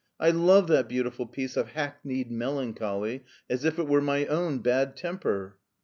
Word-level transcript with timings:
"I 0.19 0.31
love 0.31 0.67
that 0.69 0.89
beautiful 0.89 1.27
piece 1.27 1.55
of 1.55 1.73
hackneyed 1.73 2.31
melancholy 2.31 3.23
as 3.47 3.63
if 3.63 3.77
it 3.77 3.87
were 3.87 4.01
my 4.01 4.25
own 4.25 4.57
bad 4.61 4.97
temper." 4.97 5.57